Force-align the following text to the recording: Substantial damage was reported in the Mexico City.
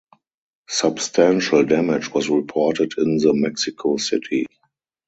Substantial 0.67 1.63
damage 1.63 2.11
was 2.11 2.27
reported 2.27 2.93
in 2.97 3.17
the 3.19 3.35
Mexico 3.35 3.97
City. 3.97 4.47